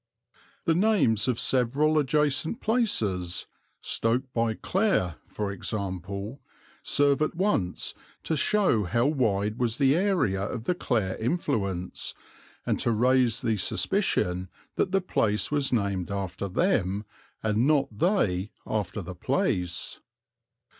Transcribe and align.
The 0.65 0.73
names 0.73 1.27
of 1.27 1.39
several 1.39 1.99
adjacent 1.99 2.59
places, 2.59 3.45
Stoke 3.81 4.23
by 4.33 4.55
Clare, 4.55 5.17
for 5.27 5.51
example, 5.51 6.41
serve 6.81 7.21
at 7.21 7.35
once 7.35 7.93
to 8.23 8.35
show 8.35 8.85
how 8.85 9.05
wide 9.05 9.59
was 9.59 9.77
the 9.77 9.95
area 9.95 10.41
of 10.41 10.63
the 10.63 10.73
Clare 10.73 11.15
influence 11.17 12.15
and 12.65 12.79
to 12.79 12.89
raise 12.89 13.41
the 13.41 13.57
suspicion 13.57 14.49
that 14.75 14.91
the 14.91 15.01
place 15.01 15.51
was 15.51 15.71
named 15.71 16.09
after 16.09 16.47
them 16.47 17.05
and 17.43 17.67
not 17.67 17.87
they 17.95 18.49
after 18.65 19.03
the 19.03 19.13
place. 19.13 19.99